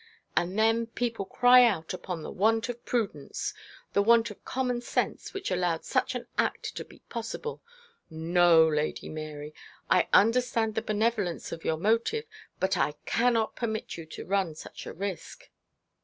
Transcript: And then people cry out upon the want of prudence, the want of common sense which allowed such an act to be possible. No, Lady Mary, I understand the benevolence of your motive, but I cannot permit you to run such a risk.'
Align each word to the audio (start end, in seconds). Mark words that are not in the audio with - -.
And 0.35 0.57
then 0.57 0.87
people 0.87 1.25
cry 1.25 1.63
out 1.63 1.93
upon 1.93 2.23
the 2.23 2.31
want 2.31 2.69
of 2.69 2.83
prudence, 2.85 3.53
the 3.93 4.01
want 4.01 4.31
of 4.31 4.43
common 4.43 4.81
sense 4.81 5.31
which 5.31 5.51
allowed 5.51 5.85
such 5.85 6.15
an 6.15 6.25
act 6.39 6.75
to 6.77 6.83
be 6.83 7.03
possible. 7.07 7.61
No, 8.09 8.67
Lady 8.67 9.09
Mary, 9.09 9.53
I 9.91 10.07
understand 10.11 10.73
the 10.73 10.81
benevolence 10.81 11.51
of 11.51 11.63
your 11.63 11.77
motive, 11.77 12.25
but 12.59 12.77
I 12.79 12.95
cannot 13.05 13.55
permit 13.55 13.95
you 13.95 14.07
to 14.07 14.25
run 14.25 14.55
such 14.55 14.87
a 14.87 14.93
risk.' 14.93 15.51